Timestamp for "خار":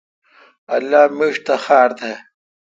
1.63-1.89